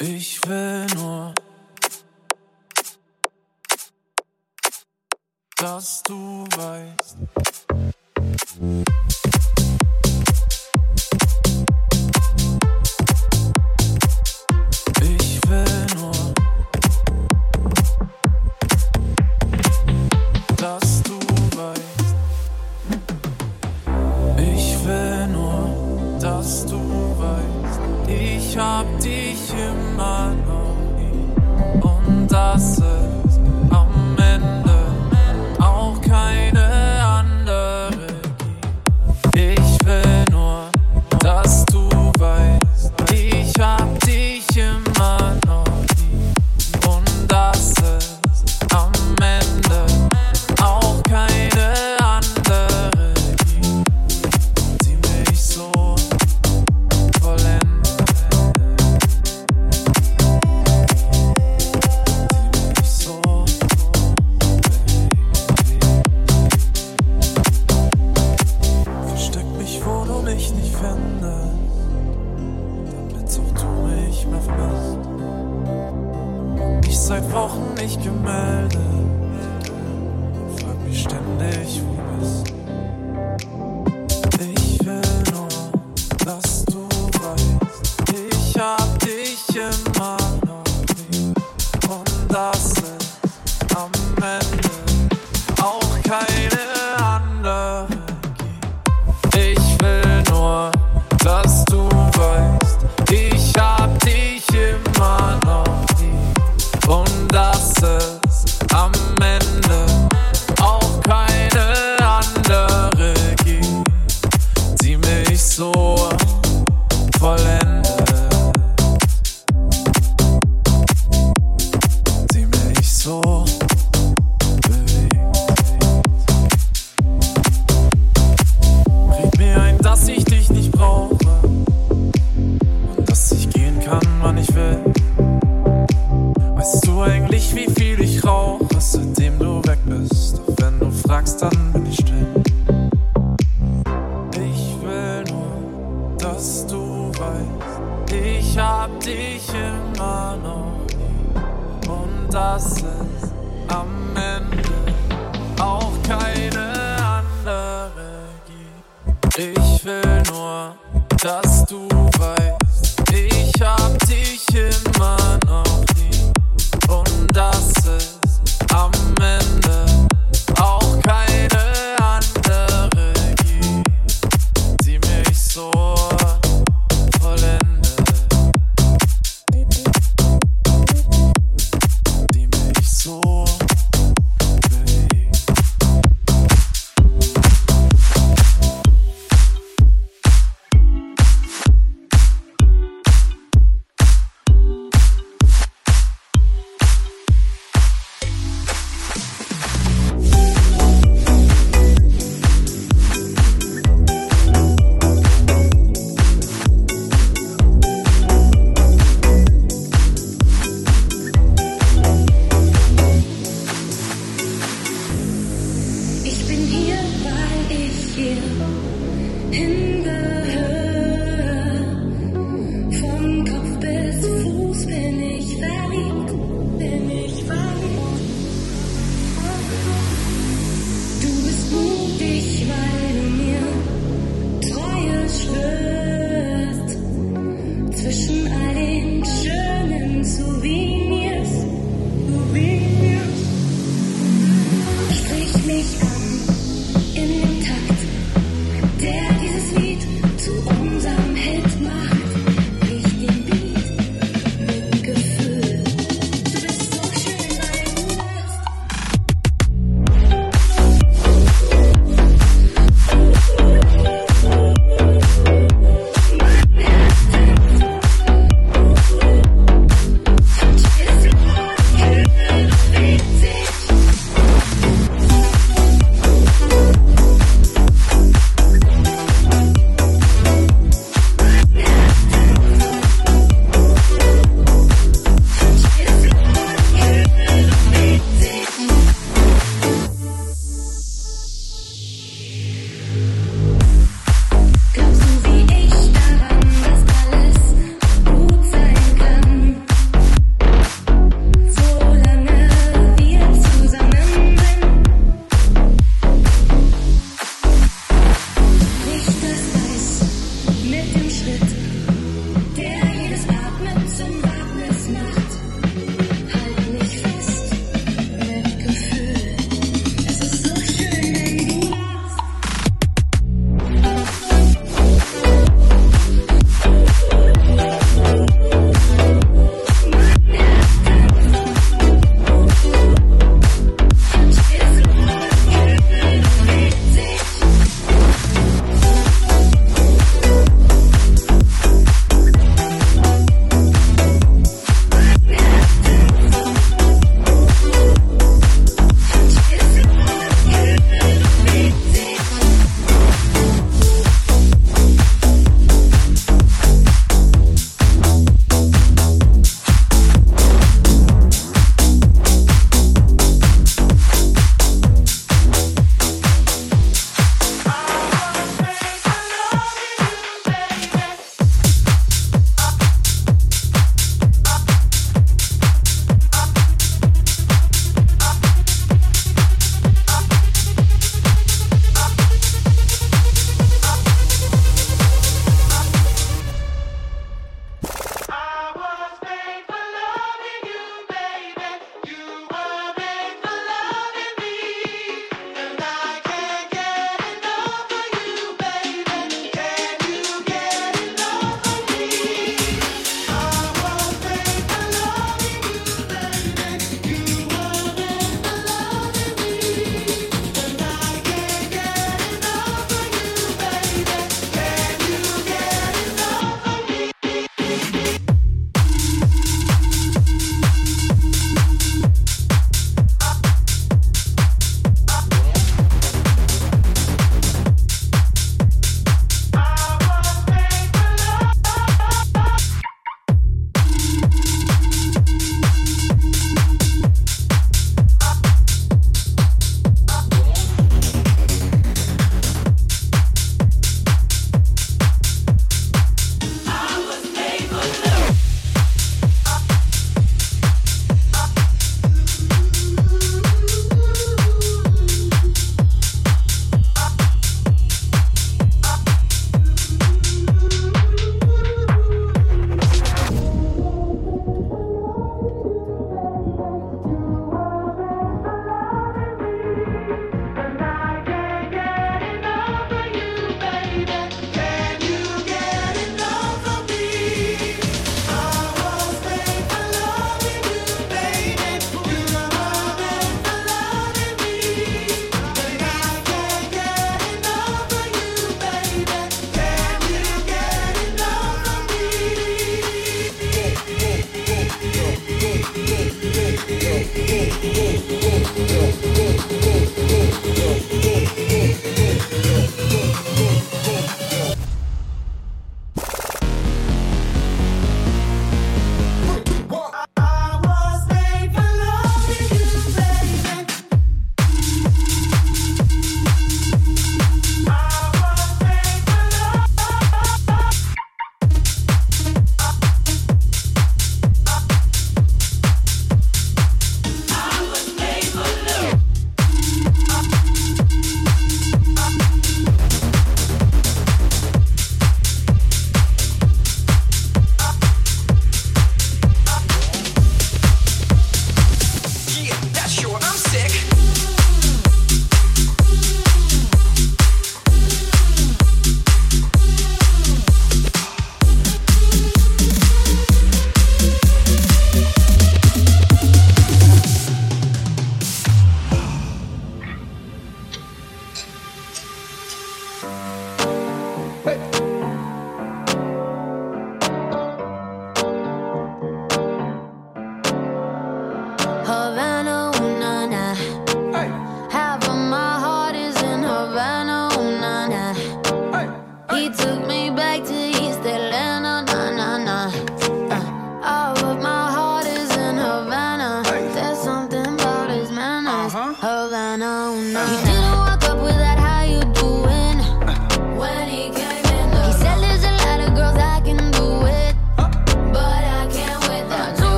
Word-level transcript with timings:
Ich 0.00 0.40
will 0.46 0.86
nur, 0.94 1.34
dass 5.56 6.02
du 6.04 6.46
weißt. 6.56 7.16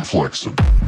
action. 0.00 0.85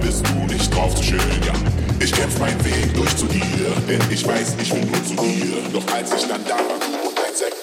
bist 0.00 0.24
du 0.26 0.52
nicht 0.52 0.74
drauf 0.74 0.94
zu 0.94 1.02
schön, 1.02 1.20
ja. 1.44 1.52
Ich 2.00 2.12
kämpf 2.12 2.38
meinen 2.38 2.62
Weg 2.64 2.94
durch 2.94 3.16
zu 3.16 3.26
dir, 3.26 3.42
denn 3.88 4.00
ich 4.10 4.26
weiß, 4.26 4.56
ich 4.60 4.72
will 4.72 4.84
nur 4.84 5.04
zu 5.04 5.14
dir. 5.14 5.56
Doch 5.72 5.94
als 5.94 6.12
ich 6.12 6.28
dann 6.28 6.44
da 6.44 6.56
war, 6.56 6.78
du 6.80 7.08
und 7.08 7.16
dein 7.16 7.34
Sekt, 7.34 7.56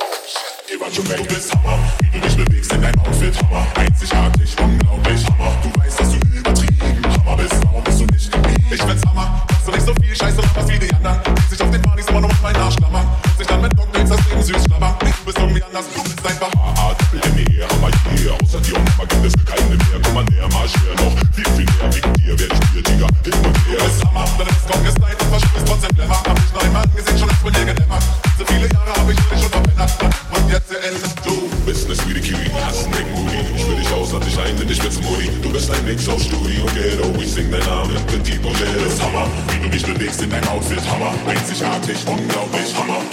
ihr 0.71 0.79
wart 0.79 0.93
schon 0.93 1.07
weg. 1.09 1.27
Du 1.27 1.35
bist 1.35 1.53
Hammer, 1.53 1.79
wie 2.01 2.19
du 2.19 2.25
dich 2.25 2.35
bewegst 2.35 2.73
in 2.73 2.81
deinem 2.81 2.99
Outfit, 2.99 3.35
Hammer. 3.43 3.65
Einzigartig, 3.75 4.55
unglaublich, 4.61 5.25
Hammer. 5.27 5.51
Du 5.63 5.79
weißt, 5.79 5.99
dass 5.99 6.09
du 6.11 6.17
übertrieben 6.37 7.01
Hammer 7.03 7.37
bist, 7.37 7.55
warum 7.63 7.83
bist 7.83 7.99
du 7.99 8.05
nicht 8.05 8.31
geblieben? 8.31 8.65
Ich 8.71 8.81
find's 8.81 9.05
Hammer, 9.05 9.45
dass 9.47 9.65
du 9.65 9.71
nicht 9.71 9.85
so 9.85 9.93
viel 10.01 10.15
Scheiße 10.15 10.41
laberst 10.41 10.69
wie 10.69 10.79
die 10.79 10.93
anderen. 10.93 11.19
Sich 11.49 11.61
auf 11.61 11.71
den 11.71 11.81
Partys 11.81 12.07
immer 12.07 12.21
nur 12.21 12.29
auf 12.29 12.41
meinen 12.41 12.57
Arsch 12.57 12.75
klammern. 12.75 13.07
Kannst 13.37 13.51
dann 13.51 13.61
mit 13.61 13.77
Cocktails 13.77 14.09
das 14.09 14.19
Leben 14.29 14.43
süß 14.43 14.63
klammern. 14.65 14.95
Du 14.99 15.25
bist 15.25 15.37
irgendwie 15.37 15.63
anders, 15.63 15.85
du 15.95 16.03
bist 16.03 16.25
einfach 16.25 16.54
in 40.21 40.29
deinem 40.29 40.47
Outfit 40.49 40.81
Hammer, 40.89 41.13
einzigartig, 41.27 41.97
unglaublich 42.07 42.75
Hammer. 42.77 43.04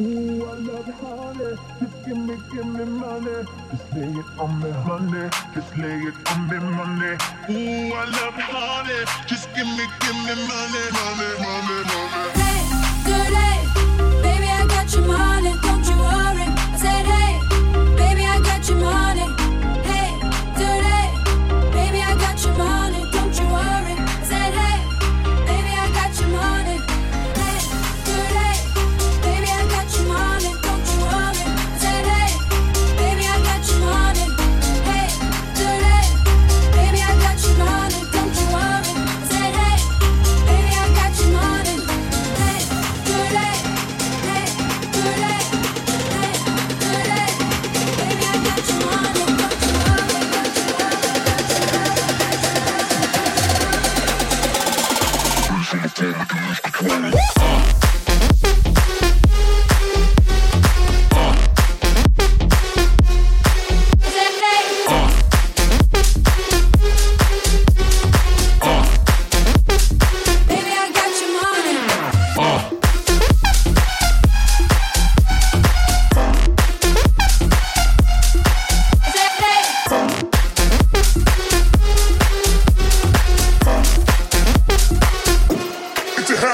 Ooh, 0.00 0.44
I 0.46 0.54
love 0.54 0.86
honey. 1.00 1.56
Just 1.80 2.04
give 2.06 2.16
me, 2.16 2.36
give 2.52 2.66
me 2.66 2.84
money. 2.84 3.44
Just 3.70 3.94
lay 3.94 4.08
it 4.08 4.26
on 4.38 4.60
me, 4.60 4.70
honey. 4.70 5.28
Just 5.54 5.76
lay 5.76 6.00
it 6.08 6.14
on 6.30 6.48
me, 6.48 6.58
money. 6.78 7.12
Ooh, 7.50 7.92
I 7.92 8.04
love 8.18 8.34
honey. 8.34 9.04
Just 9.26 9.48
give 9.54 9.66
me, 9.66 9.84
give 10.00 10.16
me 10.24 10.34
money, 10.48 10.84
money, 10.96 11.30
money, 11.44 11.78
money. 11.92 12.30
Hey, 12.40 12.60
good 13.04 13.30
day. 13.36 13.58
Baby, 14.22 14.48
I 14.48 14.66
got 14.66 14.92
your 14.94 15.04
money. 15.06 15.52
Don't 15.62 15.84
you 15.86 15.96
worry. 15.96 16.46
I 16.48 16.76
said, 16.78 17.06
hey. 17.06 17.21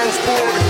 Johannesburg. 0.09 0.68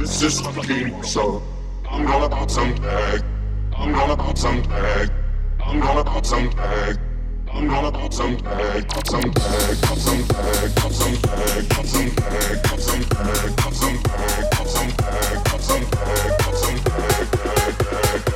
This 0.00 0.22
is 0.22 0.42
my 0.42 0.64
game, 0.64 1.04
so 1.04 1.42
I'm 1.86 2.06
gonna 2.06 2.30
pop 2.30 2.50
some 2.50 2.74
tag. 2.76 3.22
I'm 3.76 3.92
gonna 3.92 4.16
pop 4.16 4.38
some 4.38 4.62
tag. 4.62 5.10
I'm 5.62 5.78
gonna 5.78 6.02
pop 6.02 6.24
some 6.24 6.48
tag. 6.48 6.98
I'm 7.52 7.68
gonna 7.68 7.92
pop 7.92 8.10
some 8.10 8.38
tag, 8.38 8.88
pop 8.88 9.06
some 9.06 9.20
tag, 9.20 9.82
pop 9.82 9.98
some 9.98 10.22
tag, 10.24 10.74
pop 10.74 10.90
some 10.90 11.16
tag, 11.16 11.68
pop 11.68 11.84
some 11.84 12.10
tag, 12.10 12.62
pop 12.64 12.80
some 12.80 12.80
tag, 12.80 12.80
pop 12.80 12.80
some 12.80 13.04
tag, 13.04 13.56
pop 13.58 13.72
some 13.74 13.98
tag, 13.98 14.50
pop 14.50 14.66
some 14.66 14.90
tag, 14.90 15.44
pop 15.44 15.60
some 15.60 15.84
tag, 15.90 16.38
pop 16.38 16.56
some 16.56 16.80
tag, 16.80 16.88
pop 17.28 17.60
some 17.60 18.24
tag. 18.24 18.29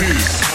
Peace. 0.00 0.49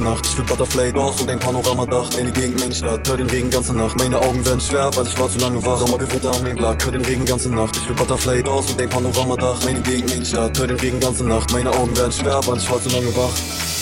Nacht. 0.00 0.26
Ich 0.26 0.36
will 0.36 0.44
Butterfly 0.44 0.90
raus 0.90 1.20
und 1.20 1.30
ein 1.30 1.38
Panoramadach. 1.38 2.10
In 2.18 2.26
die 2.26 2.32
Gegend 2.32 2.60
Mainstadt, 2.60 3.08
hör 3.08 3.16
den 3.16 3.28
Regen 3.28 3.50
ganze 3.50 3.74
Nacht. 3.74 3.96
Meine 3.98 4.18
Augen 4.18 4.44
werden 4.44 4.60
schwer, 4.60 4.90
weil 4.96 5.06
ich 5.06 5.18
war 5.18 5.28
zu 5.28 5.38
lange 5.38 5.64
wach. 5.64 5.78
Sommergewitter 5.78 6.34
am 6.34 6.42
Mittag, 6.42 6.84
hör 6.84 6.92
den 6.92 7.04
Regen 7.04 7.24
ganze 7.24 7.50
Nacht. 7.50 7.76
Ich 7.76 7.88
will 7.88 7.96
Butterfly 7.96 8.40
raus 8.40 8.70
und 8.70 8.80
ein 8.80 8.88
Panoramadach. 8.88 9.66
In 9.68 9.82
die 9.82 9.90
Gegend 9.90 10.10
Mainstadt, 10.10 10.58
hör 10.58 10.66
den 10.66 10.78
Regen 10.78 11.00
ganze 11.00 11.24
Nacht. 11.24 11.52
Meine 11.52 11.70
Augen 11.70 11.96
werden 11.96 12.12
schwer, 12.12 12.40
weil 12.46 12.58
ich 12.58 12.70
war 12.70 12.82
zu 12.82 12.88
lange 12.88 13.14
wach. 13.16 13.79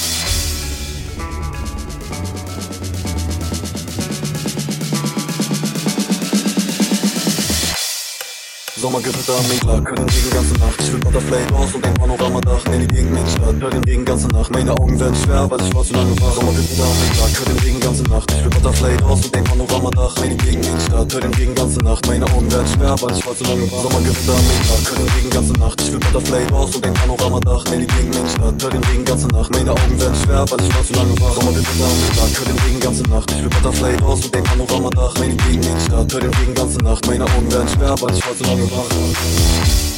Sommergewitter 8.81 9.35
am 9.35 9.85
hör 9.85 9.97
den 9.97 10.09
Regen 10.09 10.31
ganze 10.31 10.55
Nacht. 10.55 10.81
Ich 10.81 10.93
will 10.93 11.01
Butterfly 11.01 11.43
raus 11.53 11.75
und 11.75 11.85
ein 11.85 11.95
Panoramadach. 11.95 12.65
In 12.67 12.87
die 12.87 12.87
Gegend 12.87 13.13
Mainstadt, 13.13 13.57
hör 13.59 13.71
den 13.71 13.83
Regen 13.83 14.05
ganze 14.05 14.29
Nacht. 14.29 14.53
Meine 14.53 14.71
Augen 14.71 15.01
werden 15.01 15.17
schwer, 15.17 15.51
weil 15.51 15.61
ich 15.63 15.75
war 15.75 15.85
zu 15.85 15.95
lange 15.95 16.15
wach. 16.21 16.35
Sommergewitter 16.35 16.85
am 16.85 16.95
hör 17.35 17.45
den 17.47 17.59
Regen 17.59 17.81
ganze 17.81 18.03
Nacht. 18.05 18.31
Ich 18.31 18.45
will 18.45 18.51
Butterfly 18.51 18.95
raus 19.03 19.25
und 19.25 19.37
ein 19.37 19.43
Panoramadach. 19.43 20.17
In 20.23 20.31
die 20.31 20.45
Gegend 20.45 20.71
Mainstadt, 20.71 21.13
hör 21.13 21.21
den 21.21 21.35
Regen 21.35 21.55
ganze 21.57 21.79
Nacht. 21.81 22.07
Meine 22.07 22.25
Augen 22.27 22.53
werden 22.53 22.69
schwer, 22.69 22.95
weil 23.03 23.19
ich 23.19 23.27
war 23.27 23.37
zu 23.37 23.45
lange 23.45 23.73
wach. 23.73 23.83
Sommergewitter 23.83 24.33
am 24.33 24.47
hör 24.87 24.97
den 24.97 25.09
Regen 25.09 25.31
ganze 25.31 25.53
Nacht. 25.55 25.81
Ich 25.83 25.93
will 25.93 25.99
Butterfly 25.99 26.45
raus 26.53 26.77
und 26.77 26.87
ein 26.87 26.95
Panoramadach. 26.95 27.65
In 27.73 27.81
die 27.81 27.87
Gegend 27.89 28.15
Mainstadt, 28.15 28.63
hör 28.63 28.71
den 28.71 28.85
Regen 28.85 29.05
ganze 29.05 29.27
Nacht. 29.29 29.51
Meine 29.51 29.73
Augen 29.73 30.01
werden 30.01 30.15
schwer, 30.23 30.47
weil 30.49 30.61
ich 30.63 30.75
war 30.77 30.85
zu 30.87 30.93
lange 30.93 31.21
wach. 31.21 31.35
Sommergewitter 31.35 31.83
am 31.83 32.31
hör 32.31 32.45
den 32.47 32.59
Regen 32.63 32.81
ganze 32.81 33.03
Nacht. 33.11 33.31
Ich 33.33 33.43
will 33.43 33.51
Butterfly 33.51 33.95
raus 34.07 34.25
und 34.25 34.37
ein 34.37 34.45
Panoramadach. 34.45 35.15
In 35.17 35.37
die 35.37 35.45
Gegend 35.51 35.67
Mainstadt, 35.67 36.13
hör 36.13 36.21
den 36.21 36.35
Regen 36.35 36.55
ganze 36.55 36.79
Nacht. 36.79 37.07
Meine 37.09 37.25
Augen 37.25 37.51
werden 37.51 37.69
schwer, 37.69 37.97
weil 38.01 38.15
ich 38.15 38.25
war 38.25 38.37
zu 38.37 38.45
lange. 38.45 38.68
Bola. 38.71 39.98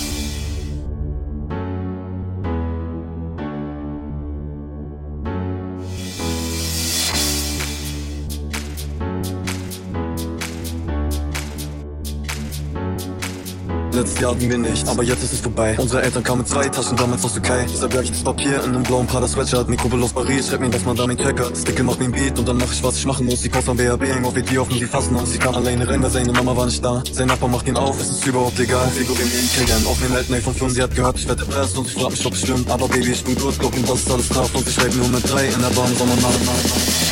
Letztes 14.00 14.18
Jahr 14.18 14.30
hatten 14.30 14.48
wir 14.48 14.56
nicht, 14.56 14.88
aber 14.88 15.02
jetzt 15.02 15.22
ist 15.22 15.34
es 15.34 15.40
vorbei. 15.40 15.74
Unsere 15.76 16.00
Eltern 16.00 16.22
kamen 16.22 16.46
zwei 16.46 16.66
Taschen 16.70 16.96
damals 16.96 17.22
aus 17.22 17.34
Türkei. 17.34 17.66
Berg 17.90 18.06
das 18.06 18.24
Papier 18.24 18.64
in 18.64 18.70
einem 18.70 18.82
blauen 18.82 19.06
Prada 19.06 19.28
Sweatshirt. 19.28 19.68
Mikrobel 19.68 20.02
aus 20.02 20.14
Paris, 20.14 20.48
schreib 20.48 20.60
mir 20.60 20.70
das 20.70 20.86
mal 20.86 20.94
da 20.94 21.06
mein 21.06 21.18
Tracker. 21.18 21.54
Sticker 21.54 21.82
macht 21.84 21.98
mir 21.98 22.06
ein 22.06 22.12
Beat 22.12 22.38
und 22.38 22.48
dann 22.48 22.56
mach 22.56 22.72
ich 22.72 22.82
was 22.82 22.96
ich 22.96 23.04
machen 23.04 23.26
muss. 23.26 23.42
Die 23.42 23.50
Post 23.50 23.68
am 23.68 23.76
BAB, 23.76 24.00
hängen 24.00 24.24
auf 24.24 24.34
WD 24.34 24.56
offen, 24.56 24.78
die 24.78 24.86
fassen 24.86 25.16
uns. 25.16 25.32
Sie 25.32 25.38
kam 25.38 25.54
alleine 25.54 25.86
rein, 25.86 26.02
weil 26.02 26.08
seine 26.08 26.32
Mama 26.32 26.56
war 26.56 26.64
nicht 26.64 26.82
da. 26.82 27.02
Sein 27.12 27.28
Nachbar 27.28 27.50
macht 27.50 27.68
ihn 27.68 27.76
auf, 27.76 28.00
es 28.00 28.08
ist 28.08 28.26
überhaupt 28.26 28.56
legal. 28.56 28.88
Figurieren 28.88 29.30
wie 29.30 29.38
in 29.38 29.66
Killern. 29.66 29.86
Auf 29.86 30.00
dem 30.00 30.14
alten 30.14 30.32
iPhone 30.32 30.54
5, 30.54 30.72
sie 30.72 30.82
hat 30.82 30.96
gehört, 30.96 31.18
ich 31.18 31.28
werde 31.28 31.42
erpresst 31.42 31.76
und 31.76 31.86
sie 31.86 31.92
fragt 31.92 32.12
mich, 32.12 32.24
ob 32.24 32.32
es 32.32 32.40
stimmt. 32.40 32.70
Aber 32.70 32.88
Baby, 32.88 33.12
ich 33.12 33.22
bin 33.22 33.34
gut, 33.34 33.76
ihm, 33.76 33.84
das 33.86 34.00
ist 34.00 34.10
alles 34.10 34.28
Kraft. 34.30 34.54
Und 34.56 34.66
ich 34.66 34.74
schreibe 34.74 34.96
nur 34.96 35.08
mit 35.08 35.30
drei 35.30 35.44
in 35.44 35.60
der 35.60 35.68
Bahn, 35.68 35.94
Sommernacht. 35.94 37.09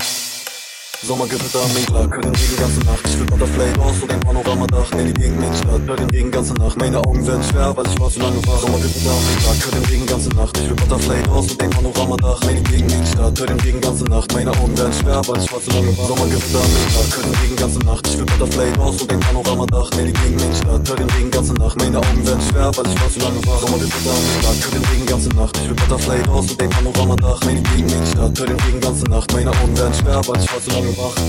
Sommergewitter 1.09 1.63
am 1.63 1.73
Mittag, 1.73 2.15
hör 2.15 2.21
den 2.21 2.35
Regen 2.35 2.57
ganze 2.59 2.81
Nacht. 2.81 3.01
Ich 3.09 3.19
will 3.19 3.25
Butterfly 3.25 3.73
raus 3.81 3.97
und 4.03 4.13
ein 4.13 4.21
Panoramadach. 4.21 4.93
In 4.93 5.07
die 5.07 5.15
Gegend 5.15 5.41
Mainstadt, 5.41 5.81
hör 5.87 5.97
den 5.97 6.11
Regen 6.11 6.31
ganze 6.31 6.53
Nacht. 6.53 6.77
Meine 6.77 6.99
Augen 6.99 7.27
werden 7.27 7.43
schwer, 7.45 7.75
weil 7.75 7.87
ich 7.87 7.99
war 7.99 8.11
zu 8.11 8.21
lange 8.21 8.37
wach. 8.47 8.61
Sommergewitter 8.61 9.09
am 9.09 9.25
Mittag, 9.25 9.57
hör 9.65 9.73
den 9.73 9.85
Regen 9.89 10.05
ganze 10.07 10.29
Nacht. 10.37 10.59
Ich 10.59 10.69
will 10.69 10.77
Butterfly 10.77 11.23
raus 11.31 11.51
und 11.51 11.63
ein 11.63 11.71
Panoramadach. 11.71 12.43
In 12.43 12.57
die 12.57 12.71
Gegend 12.71 12.91
Mainstadt, 12.93 13.41
hör 13.41 13.47
den 13.47 13.61
Regen 13.61 13.81
ganze 13.81 14.05
Nacht. 14.05 14.35
Meine 14.35 14.51
Augen 14.51 14.77
werden 14.77 14.93
schwer, 14.93 15.23
weil 15.25 15.43
ich 15.43 15.51
war 15.51 15.63
zu 15.63 15.71
lange 15.71 15.97
wach. 15.97 16.09
Sommergewitter 16.09 16.61
am 16.61 16.73
Mittag, 16.77 17.17
hör 17.17 17.23
den 17.25 17.35
Regen 17.41 17.57
ganze 17.57 17.79
Nacht. 17.79 18.07
Ich 18.07 18.19
will 18.19 18.27
Butterfly 18.27 18.69
raus 18.77 19.01
und 19.01 19.11
ein 19.11 19.21
Panoramadach. 19.21 19.91
In 19.97 20.07
die 20.07 20.13
Gegend 20.13 20.41
Mainstadt, 20.45 20.89
hör 20.91 20.97
den 20.97 21.09
Regen 21.09 21.31
ganze 21.31 21.55
Nacht. 21.55 21.77
Meine 21.79 21.99
Augen 22.05 22.27
werden 22.27 22.43
schwer, 22.53 22.69
weil 22.77 22.85
ich 22.85 23.01
war 23.01 23.09
zu 23.09 23.19
lange 23.21 23.41
wach. 23.49 23.61
Sommergewitter 23.65 24.13
am 24.13 24.25
Mittag, 24.29 24.57
hör 24.61 24.73
den 24.77 24.85
Regen 24.93 25.07
ganze 25.07 25.29
Nacht. 25.31 25.57
Ich 25.57 25.69
will 25.73 25.75
Butterfly 25.89 26.21
raus 26.29 26.51
und 26.53 26.61
ein 26.61 26.69
Panoramadach. 26.69 27.41
In 27.49 27.65
die 27.65 27.71
Gegend 27.73 27.97
Mainstadt, 27.97 28.39
hör 28.39 28.47
den 28.47 28.61
Regen 28.61 28.81
ganze 28.83 29.05
Nacht. 29.09 29.33
Meine 29.33 29.51
Augen 29.57 29.73
werden 29.73 29.95
schwer, 29.95 30.21
weil 30.29 30.37
ich 30.45 30.53
war 30.53 30.61
zu 30.61 30.69
lange 30.69 30.93
wach. 30.93 30.98
Morre. 30.99 31.23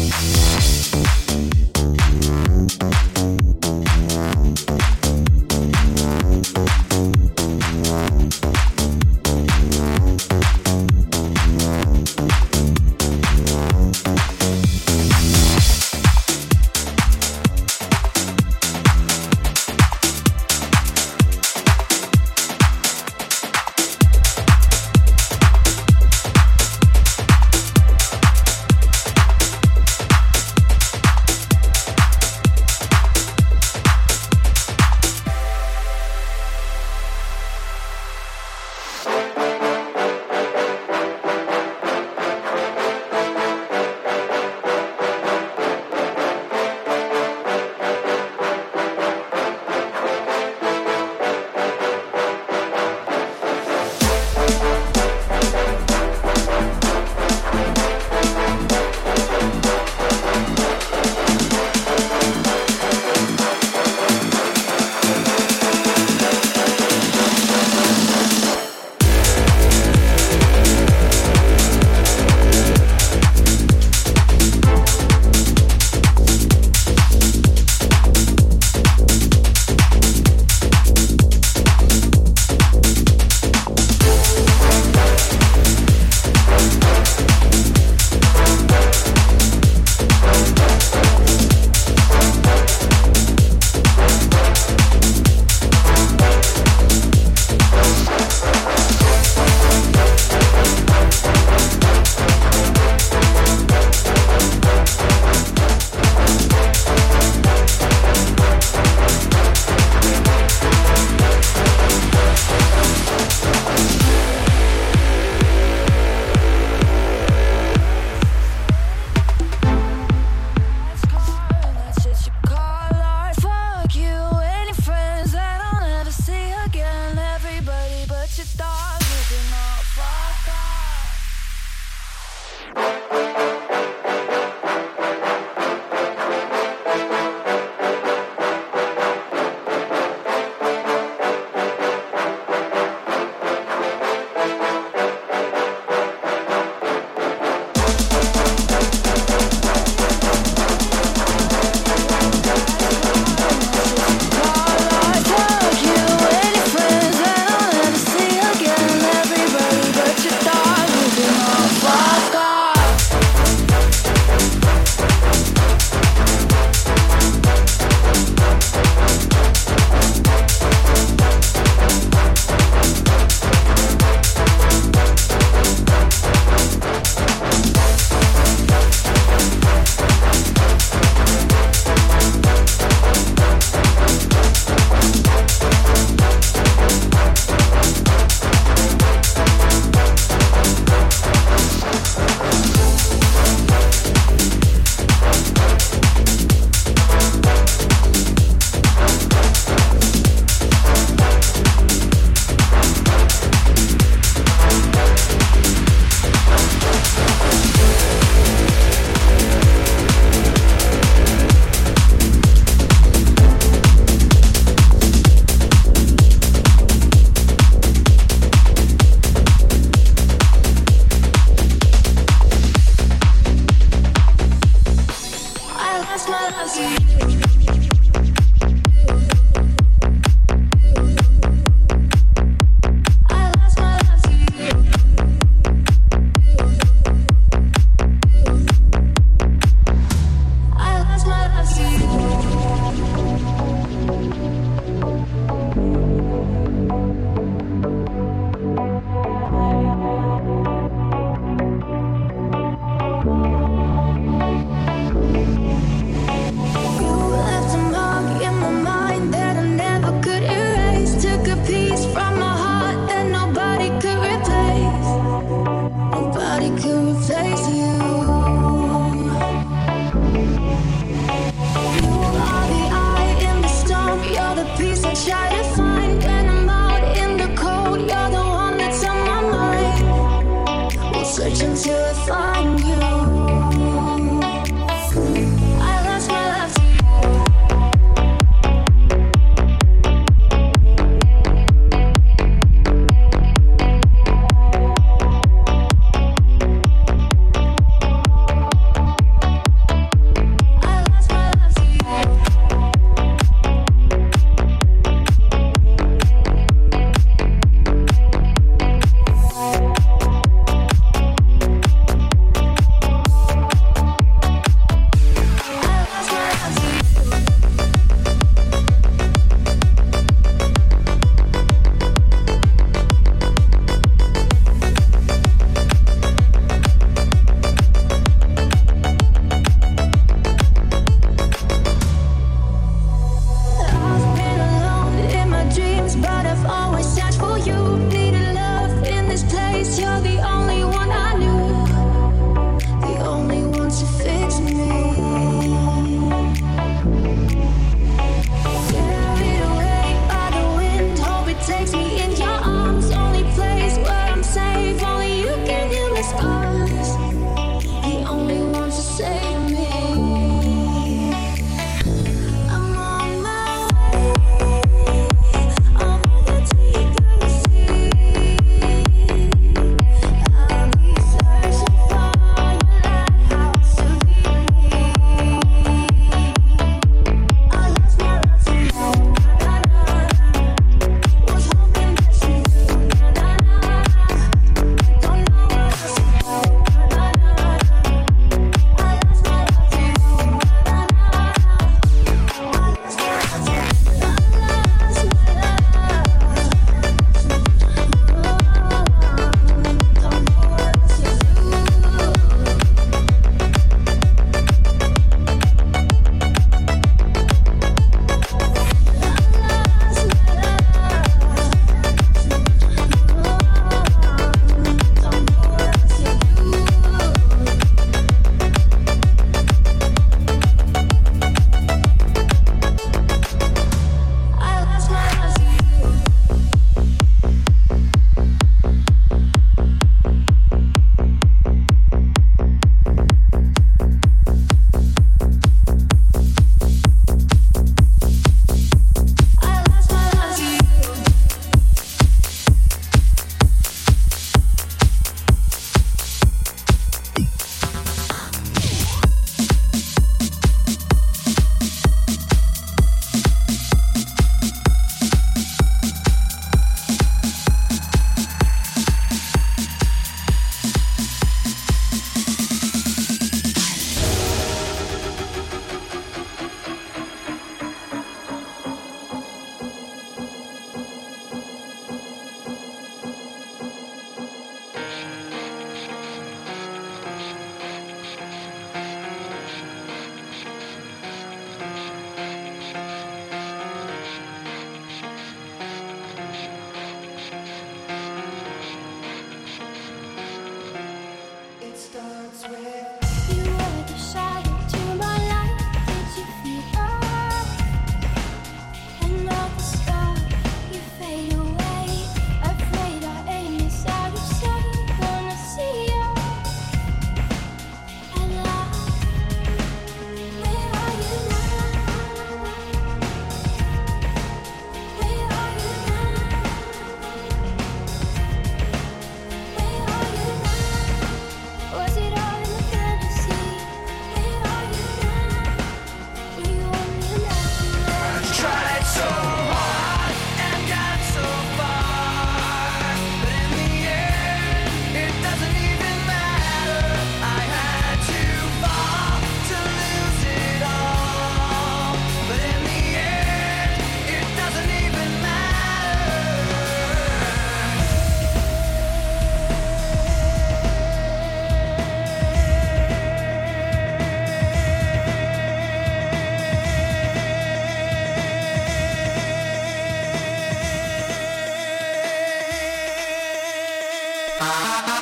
Ah, 564.61 564.65
ah, 564.65 565.03
ah. 565.07 565.18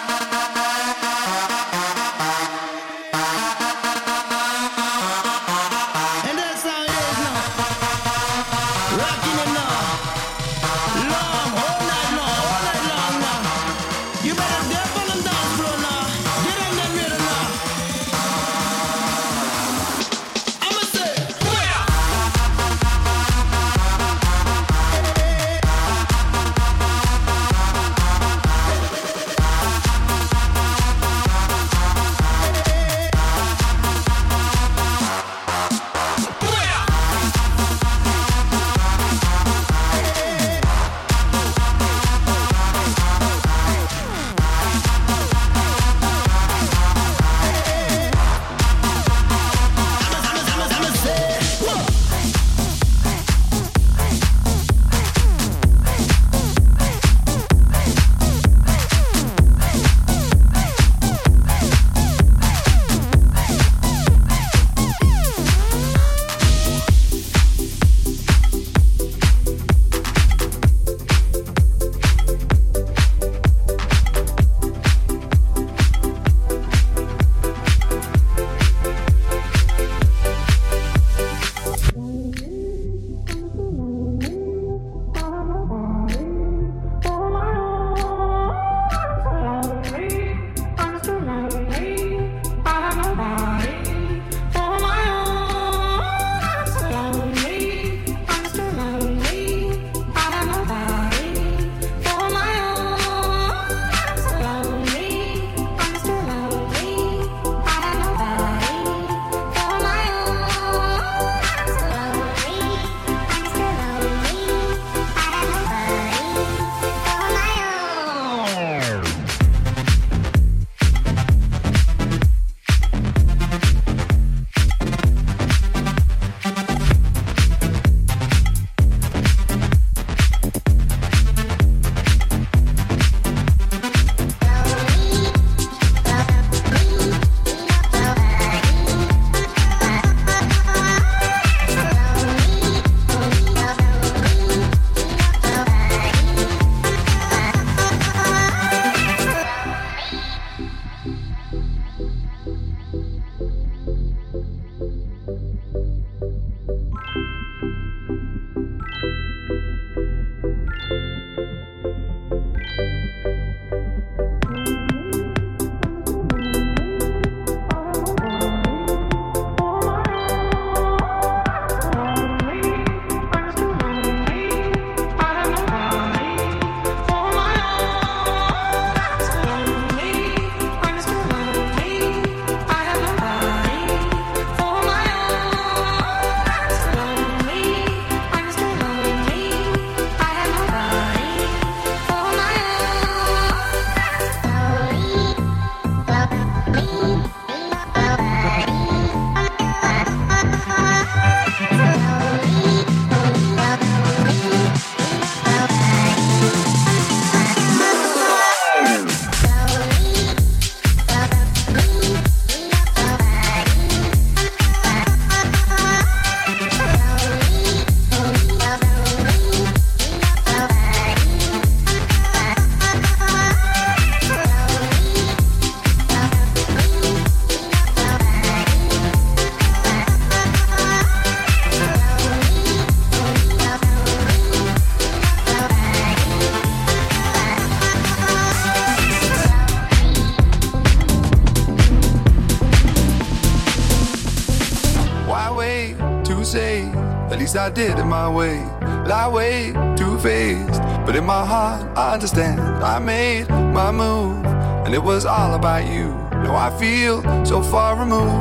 About 255.57 255.87
you. 255.87 256.09
Now 256.43 256.55
I 256.55 256.69
feel 256.77 257.23
so 257.43 257.63
far 257.63 257.97
removed. 257.99 258.31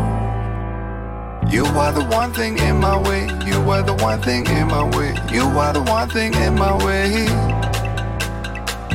You 1.50 1.64
are 1.64 1.92
the 1.92 2.04
one 2.04 2.32
thing 2.34 2.58
in 2.58 2.76
my 2.76 2.96
way. 3.08 3.22
You 3.46 3.58
were 3.62 3.82
the 3.82 3.94
one 3.94 4.20
thing 4.20 4.46
in 4.46 4.68
my 4.68 4.84
way. 4.96 5.14
You 5.32 5.44
are 5.44 5.72
the 5.72 5.82
one 5.82 6.10
thing 6.10 6.34
in 6.34 6.54
my 6.54 6.76
way. 6.84 7.24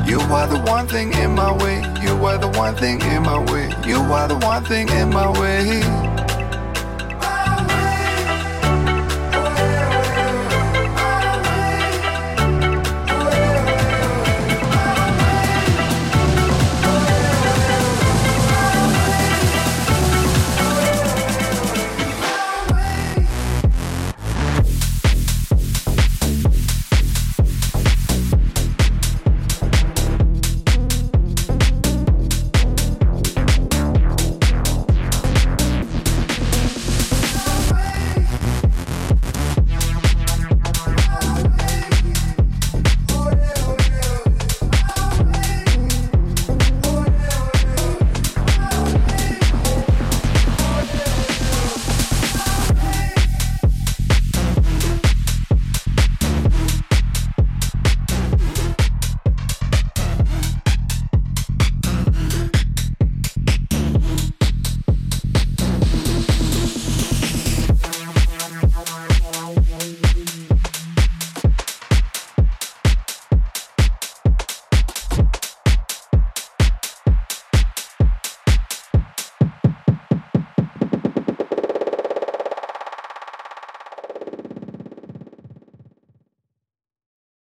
You 0.06 0.20
are 0.20 0.48
the 0.48 0.62
one 0.68 0.88
thing 0.88 1.12
in 1.14 1.32
my 1.32 1.52
way. 1.64 1.78
You 2.04 2.14
are 2.26 2.38
the 2.38 2.50
one 2.50 2.76
thing 2.76 3.02
in 3.02 3.24
my 3.24 3.40
way. 3.52 3.70
You 3.88 3.98
are 3.98 4.28
the 4.28 4.38
one 4.38 4.64
thing 4.66 4.88
in 4.90 5.10
my 5.10 5.30
way. 5.40 5.82